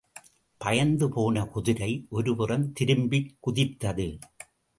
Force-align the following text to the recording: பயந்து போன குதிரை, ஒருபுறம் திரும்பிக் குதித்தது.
பயந்து 0.57 1.09
போன 1.09 1.43
குதிரை, 1.45 2.05
ஒருபுறம் 2.09 2.73
திரும்பிக் 2.73 3.37
குதித்தது. 3.47 4.19